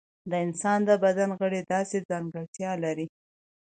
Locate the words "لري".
2.83-3.07